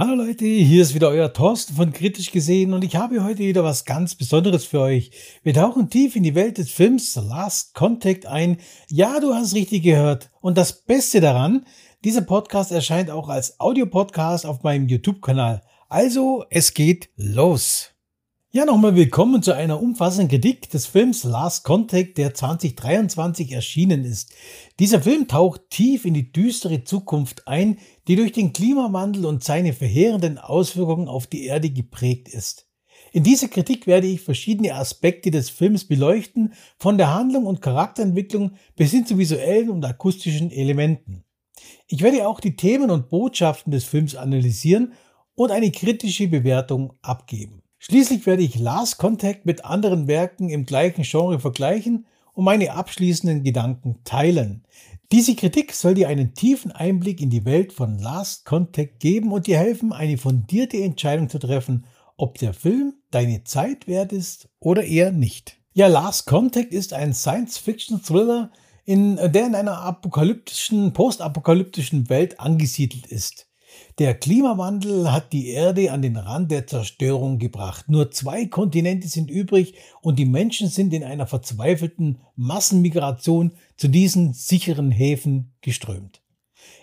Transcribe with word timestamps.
Hallo 0.00 0.14
Leute, 0.14 0.44
hier 0.44 0.80
ist 0.80 0.94
wieder 0.94 1.08
euer 1.08 1.32
Thorsten 1.32 1.74
von 1.74 1.92
Kritisch 1.92 2.30
gesehen 2.30 2.72
und 2.72 2.84
ich 2.84 2.94
habe 2.94 3.24
heute 3.24 3.40
wieder 3.40 3.64
was 3.64 3.84
ganz 3.84 4.14
Besonderes 4.14 4.64
für 4.64 4.78
euch. 4.78 5.10
Wir 5.42 5.52
tauchen 5.52 5.90
tief 5.90 6.14
in 6.14 6.22
die 6.22 6.36
Welt 6.36 6.58
des 6.58 6.70
Films 6.70 7.14
The 7.14 7.20
Last 7.28 7.74
Contact 7.74 8.24
ein. 8.24 8.58
Ja, 8.88 9.18
du 9.18 9.34
hast 9.34 9.56
richtig 9.56 9.82
gehört. 9.82 10.30
Und 10.40 10.56
das 10.56 10.84
Beste 10.84 11.20
daran, 11.20 11.66
dieser 12.04 12.20
Podcast 12.20 12.70
erscheint 12.70 13.10
auch 13.10 13.28
als 13.28 13.58
Audiopodcast 13.58 14.46
auf 14.46 14.62
meinem 14.62 14.86
YouTube-Kanal. 14.86 15.62
Also, 15.88 16.44
es 16.48 16.74
geht 16.74 17.10
los. 17.16 17.90
Ja, 18.58 18.64
nochmal 18.64 18.96
willkommen 18.96 19.40
zu 19.40 19.54
einer 19.54 19.80
umfassenden 19.80 20.26
Kritik 20.26 20.68
des 20.68 20.84
Films 20.86 21.22
Last 21.22 21.62
Contact, 21.62 22.18
der 22.18 22.34
2023 22.34 23.52
erschienen 23.52 24.04
ist. 24.04 24.34
Dieser 24.80 25.00
Film 25.00 25.28
taucht 25.28 25.70
tief 25.70 26.04
in 26.04 26.12
die 26.12 26.32
düstere 26.32 26.82
Zukunft 26.82 27.46
ein, 27.46 27.78
die 28.08 28.16
durch 28.16 28.32
den 28.32 28.52
Klimawandel 28.52 29.26
und 29.26 29.44
seine 29.44 29.72
verheerenden 29.74 30.38
Auswirkungen 30.38 31.06
auf 31.06 31.28
die 31.28 31.44
Erde 31.44 31.70
geprägt 31.70 32.28
ist. 32.30 32.66
In 33.12 33.22
dieser 33.22 33.46
Kritik 33.46 33.86
werde 33.86 34.08
ich 34.08 34.22
verschiedene 34.22 34.74
Aspekte 34.74 35.30
des 35.30 35.50
Films 35.50 35.84
beleuchten, 35.84 36.52
von 36.78 36.98
der 36.98 37.14
Handlung 37.14 37.46
und 37.46 37.62
Charakterentwicklung 37.62 38.56
bis 38.74 38.90
hin 38.90 39.06
zu 39.06 39.18
visuellen 39.18 39.70
und 39.70 39.84
akustischen 39.84 40.50
Elementen. 40.50 41.22
Ich 41.86 42.02
werde 42.02 42.26
auch 42.26 42.40
die 42.40 42.56
Themen 42.56 42.90
und 42.90 43.08
Botschaften 43.08 43.70
des 43.70 43.84
Films 43.84 44.16
analysieren 44.16 44.94
und 45.36 45.52
eine 45.52 45.70
kritische 45.70 46.26
Bewertung 46.26 46.94
abgeben. 47.02 47.62
Schließlich 47.78 48.26
werde 48.26 48.42
ich 48.42 48.58
Last 48.58 48.98
Contact 48.98 49.46
mit 49.46 49.64
anderen 49.64 50.08
Werken 50.08 50.50
im 50.50 50.66
gleichen 50.66 51.02
Genre 51.02 51.38
vergleichen 51.38 52.06
und 52.34 52.44
meine 52.44 52.72
abschließenden 52.72 53.44
Gedanken 53.44 54.00
teilen. 54.04 54.64
Diese 55.10 55.34
Kritik 55.34 55.72
soll 55.72 55.94
dir 55.94 56.08
einen 56.08 56.34
tiefen 56.34 56.70
Einblick 56.70 57.20
in 57.20 57.30
die 57.30 57.44
Welt 57.44 57.72
von 57.72 57.98
Last 57.98 58.44
Contact 58.44 59.00
geben 59.00 59.32
und 59.32 59.46
dir 59.46 59.58
helfen, 59.58 59.92
eine 59.92 60.18
fundierte 60.18 60.76
Entscheidung 60.76 61.28
zu 61.30 61.38
treffen, 61.38 61.86
ob 62.16 62.36
der 62.38 62.52
Film 62.52 62.94
deine 63.10 63.44
Zeit 63.44 63.86
wert 63.86 64.12
ist 64.12 64.48
oder 64.60 64.84
eher 64.84 65.10
nicht. 65.10 65.56
Ja, 65.72 65.86
Last 65.86 66.26
Contact 66.26 66.72
ist 66.74 66.92
ein 66.92 67.14
Science-Fiction-Thriller, 67.14 68.50
in, 68.84 69.16
der 69.16 69.46
in 69.46 69.54
einer 69.54 69.78
apokalyptischen, 69.82 70.92
postapokalyptischen 70.92 72.08
Welt 72.08 72.40
angesiedelt 72.40 73.06
ist. 73.06 73.47
Der 73.98 74.14
Klimawandel 74.14 75.10
hat 75.12 75.32
die 75.32 75.48
Erde 75.48 75.90
an 75.92 76.02
den 76.02 76.16
Rand 76.16 76.50
der 76.50 76.66
Zerstörung 76.66 77.38
gebracht. 77.38 77.88
Nur 77.88 78.10
zwei 78.10 78.46
Kontinente 78.46 79.08
sind 79.08 79.30
übrig 79.30 79.74
und 80.00 80.18
die 80.18 80.24
Menschen 80.24 80.68
sind 80.68 80.92
in 80.94 81.04
einer 81.04 81.26
verzweifelten 81.26 82.20
Massenmigration 82.36 83.52
zu 83.76 83.88
diesen 83.88 84.34
sicheren 84.34 84.90
Häfen 84.90 85.52
geströmt. 85.60 86.20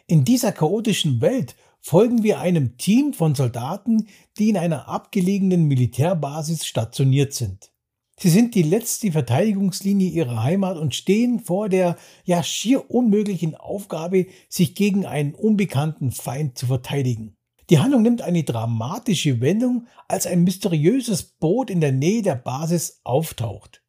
In 0.07 0.25
dieser 0.25 0.51
chaotischen 0.51 1.21
Welt 1.21 1.55
folgen 1.79 2.23
wir 2.23 2.39
einem 2.39 2.77
Team 2.77 3.13
von 3.13 3.35
Soldaten, 3.35 4.07
die 4.38 4.49
in 4.49 4.57
einer 4.57 4.88
abgelegenen 4.88 5.66
Militärbasis 5.66 6.66
stationiert 6.66 7.33
sind. 7.33 7.71
Sie 8.17 8.30
sind 8.30 8.55
die 8.55 8.63
letzte 8.63 9.11
Verteidigungslinie 9.11 10.09
ihrer 10.09 10.41
Heimat 10.44 10.77
und 10.77 10.95
stehen 10.95 11.39
vor 11.41 11.67
der 11.67 11.97
ja 12.23 12.44
schier 12.44 12.90
unmöglichen 12.90 13.56
Aufgabe, 13.56 14.28
sich 14.47 14.73
gegen 14.73 15.06
einen 15.06 15.35
unbekannten 15.35 16.12
Feind 16.12 16.57
zu 16.57 16.67
verteidigen. 16.67 17.35
Die 17.69 17.79
Handlung 17.79 18.03
nimmt 18.03 18.22
eine 18.22 18.44
dramatische 18.44 19.41
Wendung, 19.41 19.88
als 20.07 20.28
ein 20.28 20.44
mysteriöses 20.44 21.23
Boot 21.23 21.69
in 21.69 21.81
der 21.81 21.91
Nähe 21.91 22.22
der 22.22 22.35
Basis 22.35 23.01
auftaucht. 23.03 23.81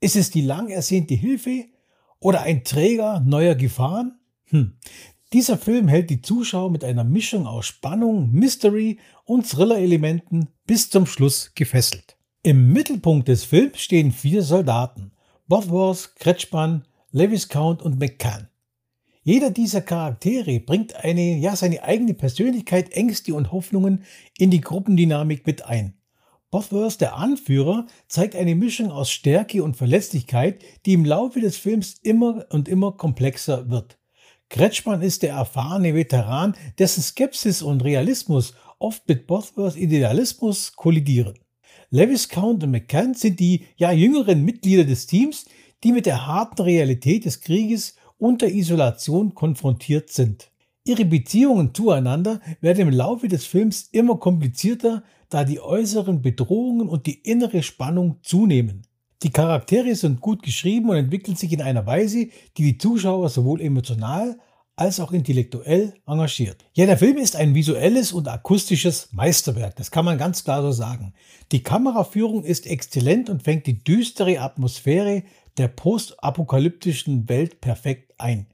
Ist 0.00 0.16
es 0.16 0.30
die 0.30 0.40
lang 0.40 0.68
ersehnte 0.68 1.14
Hilfe 1.14 1.66
oder 2.18 2.40
ein 2.40 2.64
Träger 2.64 3.20
neuer 3.20 3.54
Gefahren? 3.54 4.18
Hm. 4.46 4.78
Dieser 5.32 5.58
Film 5.58 5.86
hält 5.86 6.10
die 6.10 6.22
Zuschauer 6.22 6.70
mit 6.70 6.82
einer 6.82 7.04
Mischung 7.04 7.46
aus 7.46 7.66
Spannung, 7.66 8.32
Mystery 8.32 8.98
und 9.24 9.48
Thriller-Elementen 9.48 10.48
bis 10.66 10.90
zum 10.90 11.06
Schluss 11.06 11.52
gefesselt. 11.54 12.16
Im 12.42 12.72
Mittelpunkt 12.72 13.28
des 13.28 13.44
Films 13.44 13.80
stehen 13.80 14.12
vier 14.12 14.42
Soldaten: 14.42 15.12
Bosworth, 15.46 16.16
Kretschmann, 16.16 16.86
Lewis 17.12 17.50
Count 17.50 17.82
und 17.82 17.98
McCann. 17.98 18.48
Jeder 19.22 19.50
dieser 19.50 19.82
Charaktere 19.82 20.58
bringt 20.58 20.94
eine, 20.94 21.36
ja, 21.36 21.54
seine 21.54 21.82
eigene 21.82 22.14
Persönlichkeit, 22.14 22.92
Ängste 22.92 23.34
und 23.34 23.52
Hoffnungen 23.52 24.04
in 24.38 24.50
die 24.50 24.62
Gruppendynamik 24.62 25.46
mit 25.46 25.66
ein. 25.66 25.98
Bosworth, 26.50 27.02
der 27.02 27.16
Anführer, 27.16 27.84
zeigt 28.08 28.34
eine 28.34 28.54
Mischung 28.54 28.90
aus 28.90 29.10
Stärke 29.10 29.62
und 29.62 29.76
Verletzlichkeit, 29.76 30.64
die 30.86 30.94
im 30.94 31.04
Laufe 31.04 31.40
des 31.40 31.58
Films 31.58 31.98
immer 32.02 32.46
und 32.48 32.70
immer 32.70 32.92
komplexer 32.92 33.68
wird. 33.68 33.98
Kretschmann 34.48 35.02
ist 35.02 35.22
der 35.22 35.34
erfahrene 35.34 35.94
Veteran, 35.94 36.56
dessen 36.78 37.02
Skepsis 37.02 37.60
und 37.60 37.84
Realismus 37.84 38.54
oft 38.78 39.06
mit 39.06 39.26
Bosworths 39.26 39.76
Idealismus 39.76 40.72
kollidieren. 40.72 41.34
Lewis 41.92 42.28
Count 42.28 42.62
und 42.62 42.70
McCann 42.70 43.14
sind 43.14 43.40
die 43.40 43.64
ja 43.76 43.90
jüngeren 43.90 44.44
Mitglieder 44.44 44.84
des 44.84 45.08
Teams, 45.08 45.46
die 45.82 45.90
mit 45.90 46.06
der 46.06 46.24
harten 46.24 46.62
Realität 46.62 47.24
des 47.24 47.40
Krieges 47.40 47.96
und 48.16 48.42
der 48.42 48.54
Isolation 48.54 49.34
konfrontiert 49.34 50.08
sind. 50.10 50.52
Ihre 50.84 51.04
Beziehungen 51.04 51.74
zueinander 51.74 52.40
werden 52.60 52.88
im 52.88 52.90
Laufe 52.90 53.26
des 53.26 53.44
Films 53.44 53.88
immer 53.90 54.18
komplizierter, 54.18 55.02
da 55.30 55.42
die 55.42 55.60
äußeren 55.60 56.22
Bedrohungen 56.22 56.88
und 56.88 57.06
die 57.06 57.22
innere 57.22 57.64
Spannung 57.64 58.18
zunehmen. 58.22 58.82
Die 59.24 59.30
Charaktere 59.30 59.96
sind 59.96 60.20
gut 60.20 60.44
geschrieben 60.44 60.90
und 60.90 60.96
entwickeln 60.96 61.36
sich 61.36 61.52
in 61.52 61.60
einer 61.60 61.86
Weise, 61.86 62.28
die 62.56 62.62
die 62.62 62.78
Zuschauer 62.78 63.30
sowohl 63.30 63.60
emotional 63.60 64.38
als 64.80 64.98
auch 64.98 65.12
intellektuell 65.12 65.92
engagiert. 66.06 66.64
Ja, 66.72 66.86
der 66.86 66.96
Film 66.96 67.18
ist 67.18 67.36
ein 67.36 67.54
visuelles 67.54 68.12
und 68.12 68.26
akustisches 68.26 69.08
Meisterwerk, 69.12 69.76
das 69.76 69.90
kann 69.90 70.06
man 70.06 70.16
ganz 70.16 70.42
klar 70.42 70.62
so 70.62 70.72
sagen. 70.72 71.12
Die 71.52 71.62
Kameraführung 71.62 72.44
ist 72.44 72.66
exzellent 72.66 73.28
und 73.28 73.42
fängt 73.42 73.66
die 73.66 73.84
düstere 73.84 74.40
Atmosphäre 74.40 75.22
der 75.58 75.68
postapokalyptischen 75.68 77.28
Welt 77.28 77.60
perfekt 77.60 78.14
ein. 78.16 78.46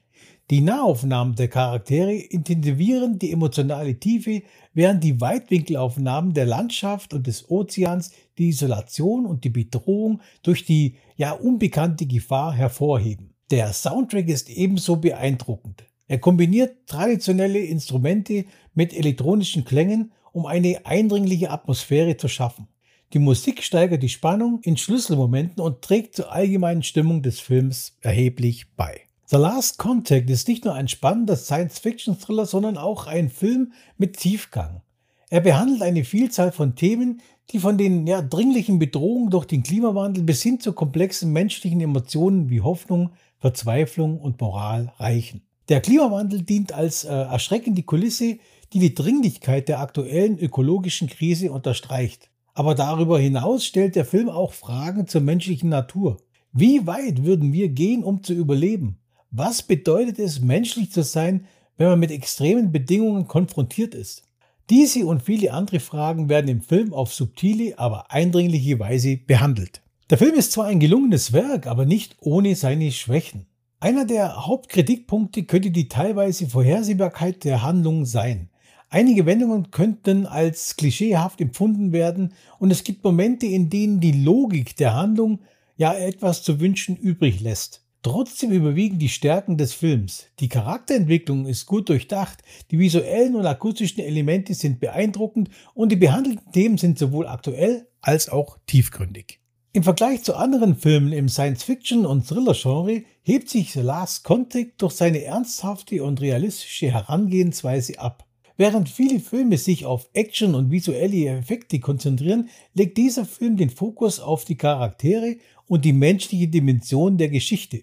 Die 0.51 0.61
Nahaufnahmen 0.61 1.35
der 1.35 1.49
Charaktere 1.49 2.15
intensivieren 2.15 3.19
die 3.19 3.33
emotionale 3.33 3.99
Tiefe, 3.99 4.43
während 4.75 5.03
die 5.03 5.21
Weitwinkelaufnahmen 5.21 6.35
der 6.35 6.47
Landschaft 6.47 7.15
und 7.15 7.27
des 7.27 7.51
Ozeans 7.51 8.13
die 8.39 8.49
Isolation 8.49 9.27
und 9.27 9.45
die 9.45 9.51
Bedrohung 9.51 10.21
durch 10.43 10.65
die 10.65 10.97
ja 11.17 11.33
unbekannte 11.33 12.07
Gefahr 12.07 12.53
hervorheben. 12.53 13.35
Der 13.51 13.73
Soundtrack 13.73 14.29
ist 14.29 14.51
ebenso 14.51 14.97
beeindruckend. 14.97 15.85
Er 16.09 16.19
kombiniert 16.19 16.87
traditionelle 16.87 17.59
Instrumente 17.59 18.45
mit 18.75 18.93
elektronischen 18.93 19.65
Klängen, 19.65 20.13
um 20.33 20.47
eine 20.47 20.85
eindringliche 20.85 21.51
Atmosphäre 21.51 22.17
zu 22.17 22.29
schaffen. 22.29 22.69
Die 23.13 23.19
Musik 23.19 23.63
steigert 23.63 24.03
die 24.03 24.09
Spannung 24.09 24.61
in 24.63 24.77
Schlüsselmomenten 24.77 25.63
und 25.63 25.83
trägt 25.83 26.17
zur 26.17 26.33
allgemeinen 26.33 26.83
Stimmung 26.83 27.23
des 27.23 27.41
Films 27.41 27.97
erheblich 28.01 28.75
bei. 28.77 29.01
The 29.27 29.37
Last 29.37 29.79
Contact 29.79 30.29
ist 30.31 30.47
nicht 30.47 30.65
nur 30.65 30.75
ein 30.75 30.89
spannender 30.89 31.37
Science-Fiction-Thriller, 31.37 32.47
sondern 32.47 32.77
auch 32.77 33.07
ein 33.07 33.29
Film 33.29 33.73
mit 33.97 34.19
Tiefgang. 34.19 34.83
Er 35.31 35.41
behandelt 35.41 35.83
eine 35.83 36.05
Vielzahl 36.05 36.53
von 36.53 36.77
Themen, 36.77 37.21
die 37.51 37.59
von 37.59 37.79
den 37.79 38.07
ja, 38.07 38.23
dringlichen 38.23 38.79
Bedrohungen 38.79 39.31
durch 39.31 39.47
den 39.47 39.63
Klimawandel 39.63 40.23
bis 40.23 40.43
hin 40.43 40.61
zu 40.61 40.73
komplexen 40.73 41.33
menschlichen 41.33 41.81
Emotionen 41.81 42.51
wie 42.51 42.61
Hoffnung, 42.61 43.11
Verzweiflung 43.39 44.21
und 44.21 44.41
Moral 44.41 44.93
reichen. 44.99 45.46
Der 45.69 45.81
Klimawandel 45.81 46.43
dient 46.43 46.73
als 46.73 47.05
äh, 47.05 47.09
erschreckende 47.09 47.83
Kulisse, 47.83 48.39
die 48.73 48.79
die 48.79 48.95
Dringlichkeit 48.95 49.69
der 49.69 49.81
aktuellen 49.81 50.39
ökologischen 50.39 51.09
Krise 51.09 51.51
unterstreicht. 51.51 52.31
Aber 52.55 52.75
darüber 52.75 53.19
hinaus 53.19 53.65
stellt 53.65 53.97
der 53.97 54.05
Film 54.05 54.29
auch 54.29 54.53
Fragen 54.53 55.09
zur 55.09 55.23
menschlichen 55.23 55.69
Natur. 55.69 56.19
Wie 56.53 56.87
weit 56.87 57.25
würden 57.25 57.53
wir 57.53 57.69
gehen, 57.69 58.05
um 58.05 58.23
zu 58.23 58.33
überleben? 58.33 58.99
Was 59.31 59.63
bedeutet 59.63 60.19
es, 60.19 60.41
menschlich 60.41 60.93
zu 60.93 61.03
sein, 61.03 61.47
wenn 61.77 61.89
man 61.89 61.99
mit 61.99 62.13
extremen 62.13 62.71
Bedingungen 62.71 63.27
konfrontiert 63.27 63.95
ist? 63.95 64.23
Diese 64.71 65.05
und 65.05 65.23
viele 65.23 65.53
andere 65.53 65.81
Fragen 65.81 66.29
werden 66.29 66.49
im 66.49 66.61
Film 66.61 66.95
auf 66.95 67.13
subtile, 67.13 67.79
aber 67.79 68.11
eindringliche 68.11 68.79
Weise 68.79 69.17
behandelt. 69.17 69.83
Der 70.11 70.19
Film 70.19 70.35
ist 70.35 70.53
zwar 70.53 70.67
ein 70.67 70.81
gelungenes 70.81 71.33
Werk, 71.33 71.67
aber 71.67 71.85
nicht 71.85 72.17
ohne 72.21 72.55
seine 72.55 72.91
Schwächen. 72.93 73.47
Einer 73.79 74.07
der 74.07 74.47
Hauptkritikpunkte 74.47 75.45
könnte 75.45 75.71
die 75.71 75.89
teilweise 75.89 76.49
Vorhersehbarkeit 76.49 77.45
der 77.45 77.63
Handlung 77.63 78.07
sein. 78.07 78.49
Einige 78.89 79.27
Wendungen 79.27 79.71
könnten 79.71 80.25
als 80.25 80.77
klischeehaft 80.77 81.43
empfunden 81.43 81.93
werden 81.93 82.33
und 82.59 82.71
es 82.71 82.85
gibt 82.85 83.05
Momente, 83.05 83.45
in 83.45 83.69
denen 83.69 84.01
die 84.01 84.13
Logik 84.13 84.77
der 84.77 84.95
Handlung 84.95 85.41
ja 85.77 85.93
etwas 85.93 86.43
zu 86.43 86.59
wünschen 86.59 86.97
übrig 86.97 87.41
lässt. 87.43 87.85
Trotzdem 88.03 88.51
überwiegen 88.51 88.99
die 88.99 89.11
Stärken 89.11 89.59
des 89.59 89.75
Films. 89.75 90.27
Die 90.41 90.49
Charakterentwicklung 90.49 91.45
ist 91.45 91.67
gut 91.67 91.91
durchdacht, 91.91 92.43
die 92.71 92.79
visuellen 92.79 93.35
und 93.35 93.45
akustischen 93.45 94.03
Elemente 94.03 94.55
sind 94.55 94.81
beeindruckend 94.81 95.51
und 95.75 95.93
die 95.93 95.97
behandelten 95.97 96.51
Themen 96.51 96.79
sind 96.79 96.99
sowohl 96.99 97.27
aktuell 97.27 97.89
als 98.01 98.31
auch 98.31 98.57
tiefgründig. 98.67 99.41
Im 99.77 99.83
Vergleich 99.83 100.23
zu 100.23 100.35
anderen 100.35 100.75
Filmen 100.75 101.13
im 101.13 101.29
Science-Fiction- 101.29 102.07
und 102.07 102.27
Thriller-Genre 102.27 103.03
hebt 103.21 103.51
sich 103.51 103.73
The 103.73 103.83
Last 103.83 104.25
Contact 104.25 104.81
durch 104.81 104.95
seine 104.95 105.23
ernsthafte 105.23 106.03
und 106.03 106.23
realistische 106.23 106.91
Herangehensweise 106.91 107.99
ab. 107.99 108.25
Während 108.57 108.89
viele 108.89 109.21
Filme 109.21 109.59
sich 109.59 109.85
auf 109.85 110.09
Action 110.15 110.55
und 110.55 110.71
visuelle 110.71 111.27
Effekte 111.27 111.79
konzentrieren, 111.79 112.49
legt 112.73 112.97
dieser 112.97 113.27
Film 113.27 113.59
den 113.59 113.69
Fokus 113.69 114.19
auf 114.19 114.47
die 114.47 114.57
Charaktere 114.57 115.37
und 115.67 115.85
die 115.85 115.93
menschliche 115.93 116.49
Dimension 116.49 117.19
der 117.19 117.29
Geschichte. 117.29 117.83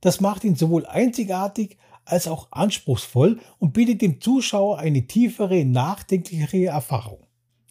Das 0.00 0.22
macht 0.22 0.44
ihn 0.44 0.56
sowohl 0.56 0.86
einzigartig 0.86 1.76
als 2.06 2.26
auch 2.26 2.48
anspruchsvoll 2.52 3.38
und 3.58 3.74
bietet 3.74 4.00
dem 4.00 4.18
Zuschauer 4.18 4.78
eine 4.78 5.06
tiefere, 5.06 5.66
nachdenklichere 5.66 6.64
Erfahrung. 6.64 7.26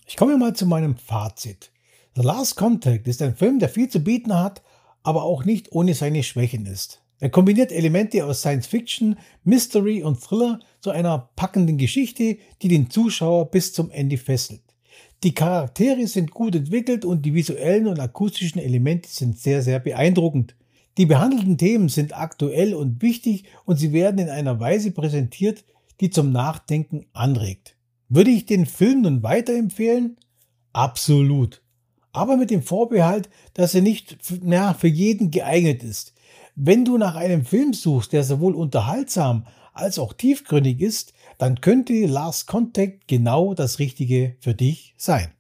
Ich 0.05 0.15
komme 0.15 0.37
mal 0.37 0.55
zu 0.55 0.67
meinem 0.67 0.95
Fazit. 0.95 1.72
The 2.15 2.21
Last 2.21 2.57
Contact 2.57 3.07
ist 3.07 3.24
ein 3.24 3.36
Film, 3.36 3.57
der 3.57 3.69
viel 3.69 3.89
zu 3.89 4.00
bieten 4.00 4.38
hat, 4.38 4.62
aber 5.01 5.24
auch 5.24 5.45
nicht 5.45 5.71
ohne 5.71 5.95
seine 5.95 6.21
Schwächen 6.21 6.68
ist. 6.68 7.01
Er 7.19 7.31
kombiniert 7.31 7.71
Elemente 7.71 8.24
aus 8.24 8.42
Science 8.42 8.68
Fiction, 8.68 9.18
Mystery 9.44 10.04
und 10.04 10.21
Thriller 10.21 10.60
zu 10.80 10.92
einer 10.92 11.31
packenden 11.36 11.80
Geschichte, 11.80 12.38
die 12.62 12.68
den 12.68 12.92
Zuschauer 12.92 13.50
bis 13.50 13.74
zum 13.74 13.89
Ende 13.89 14.18
fesselt. 14.18 14.62
Die 15.24 15.33
Charaktere 15.33 16.06
sind 16.06 16.30
gut 16.30 16.54
entwickelt 16.54 17.04
und 17.04 17.25
die 17.25 17.33
visuellen 17.33 17.88
und 17.88 18.00
akustischen 18.00 18.62
Elemente 18.62 19.09
sind 19.09 19.39
sehr, 19.39 19.63
sehr 19.63 19.80
beeindruckend. 19.80 20.56
Die 21.00 21.07
behandelten 21.07 21.57
Themen 21.57 21.89
sind 21.89 22.16
aktuell 22.16 22.75
und 22.75 23.01
wichtig 23.01 23.45
und 23.66 23.77
sie 23.77 23.92
werden 23.92 24.19
in 24.19 24.30
einer 24.30 24.59
Weise 24.59 24.92
präsentiert, 24.92 25.63
die 26.00 26.12
zum 26.12 26.31
Nachdenken 26.31 27.07
anregt. 27.13 27.75
Würde 28.07 28.30
ich 28.30 28.45
den 28.45 28.68
Film 28.68 29.01
nun 29.01 29.24
weiterempfehlen? 29.24 30.18
Absolut. 30.74 31.62
Aber 32.13 32.38
mit 32.38 32.50
dem 32.50 32.62
Vorbehalt, 32.62 33.30
dass 33.54 33.75
er 33.75 33.81
nicht 33.81 34.18
na, 34.42 34.74
für 34.74 34.88
jeden 34.88 35.31
geeignet 35.31 35.83
ist. 35.83 36.13
Wenn 36.56 36.86
du 36.86 36.98
nach 36.98 37.15
einem 37.15 37.44
Film 37.44 37.74
suchst, 37.74 38.13
der 38.13 38.24
sowohl 38.24 38.56
unterhaltsam 38.56 39.45
als 39.74 40.00
auch 40.00 40.13
tiefgründig 40.13 40.80
ist, 40.80 41.13
dann 41.39 41.60
könnte 41.60 42.06
Last 42.06 42.48
Contact 42.48 43.07
genau 43.07 43.54
das 43.56 43.80
Richtige 43.80 44.36
für 44.39 44.54
dich 44.54 44.94
sein. 44.98 45.31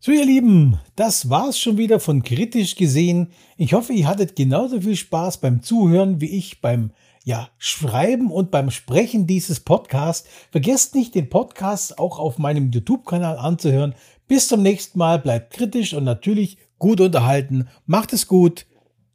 So 0.00 0.12
ihr 0.12 0.26
Lieben, 0.26 0.78
das 0.94 1.30
war's 1.30 1.58
schon 1.58 1.78
wieder 1.78 2.00
von 2.00 2.22
kritisch 2.22 2.74
gesehen. 2.76 3.28
Ich 3.56 3.72
hoffe, 3.72 3.92
ihr 3.92 4.06
hattet 4.06 4.36
genauso 4.36 4.80
viel 4.80 4.96
Spaß 4.96 5.38
beim 5.38 5.62
Zuhören 5.62 6.20
wie 6.20 6.36
ich 6.36 6.60
beim 6.60 6.90
ja, 7.24 7.48
Schreiben 7.58 8.30
und 8.30 8.52
beim 8.52 8.70
Sprechen 8.70 9.26
dieses 9.26 9.58
Podcasts. 9.58 10.28
Vergesst 10.52 10.94
nicht, 10.94 11.16
den 11.16 11.28
Podcast 11.28 11.98
auch 11.98 12.20
auf 12.20 12.38
meinem 12.38 12.70
YouTube-Kanal 12.70 13.36
anzuhören. 13.36 13.96
Bis 14.28 14.48
zum 14.48 14.62
nächsten 14.62 14.98
Mal, 14.98 15.18
bleibt 15.18 15.52
kritisch 15.52 15.94
und 15.94 16.04
natürlich 16.04 16.58
gut 16.78 17.00
unterhalten. 17.00 17.68
Macht 17.86 18.12
es 18.12 18.26
gut. 18.26 18.66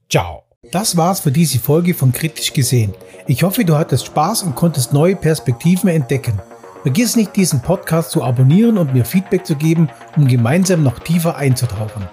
Ciao. 0.09 0.43
Das 0.71 0.95
war's 0.95 1.19
für 1.19 1.31
diese 1.31 1.59
Folge 1.59 1.93
von 1.93 2.11
Kritisch 2.11 2.53
gesehen. 2.53 2.93
Ich 3.27 3.43
hoffe, 3.43 3.65
du 3.65 3.75
hattest 3.75 4.05
Spaß 4.05 4.43
und 4.43 4.55
konntest 4.55 4.93
neue 4.93 5.15
Perspektiven 5.15 5.89
entdecken. 5.89 6.39
Vergiss 6.83 7.15
nicht, 7.15 7.35
diesen 7.35 7.61
Podcast 7.61 8.11
zu 8.11 8.23
abonnieren 8.23 8.77
und 8.77 8.93
mir 8.93 9.03
Feedback 9.03 9.45
zu 9.45 9.55
geben, 9.55 9.89
um 10.15 10.27
gemeinsam 10.27 10.83
noch 10.83 10.99
tiefer 10.99 11.35
einzutauchen. 11.35 12.07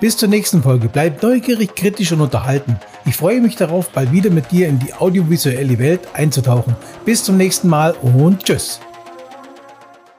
Bis 0.00 0.16
zur 0.16 0.28
nächsten 0.28 0.62
Folge. 0.62 0.88
Bleib 0.88 1.22
neugierig, 1.22 1.74
kritisch 1.74 2.12
und 2.12 2.20
unterhalten. 2.20 2.78
Ich 3.06 3.16
freue 3.16 3.40
mich 3.40 3.56
darauf, 3.56 3.90
bald 3.90 4.12
wieder 4.12 4.30
mit 4.30 4.50
dir 4.50 4.68
in 4.68 4.78
die 4.78 4.94
audiovisuelle 4.94 5.78
Welt 5.78 6.00
einzutauchen. 6.12 6.76
Bis 7.04 7.24
zum 7.24 7.36
nächsten 7.36 7.68
Mal 7.68 7.92
und 8.02 8.44
tschüss. 8.44 8.80